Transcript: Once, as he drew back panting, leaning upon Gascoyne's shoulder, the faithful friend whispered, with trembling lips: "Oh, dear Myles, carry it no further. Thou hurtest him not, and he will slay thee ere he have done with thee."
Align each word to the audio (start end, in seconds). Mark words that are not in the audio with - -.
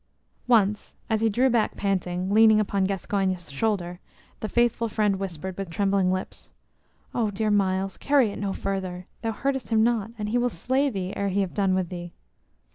Once, 0.47 0.95
as 1.11 1.21
he 1.21 1.29
drew 1.29 1.47
back 1.47 1.77
panting, 1.77 2.33
leaning 2.33 2.59
upon 2.59 2.85
Gascoyne's 2.85 3.51
shoulder, 3.51 3.99
the 4.39 4.49
faithful 4.49 4.89
friend 4.89 5.17
whispered, 5.17 5.55
with 5.55 5.69
trembling 5.69 6.11
lips: 6.11 6.49
"Oh, 7.13 7.29
dear 7.29 7.51
Myles, 7.51 7.97
carry 7.97 8.31
it 8.31 8.39
no 8.39 8.51
further. 8.51 9.05
Thou 9.21 9.31
hurtest 9.31 9.69
him 9.69 9.83
not, 9.83 10.09
and 10.17 10.29
he 10.29 10.39
will 10.39 10.49
slay 10.49 10.89
thee 10.89 11.13
ere 11.15 11.29
he 11.29 11.41
have 11.41 11.53
done 11.53 11.75
with 11.75 11.89
thee." 11.89 12.13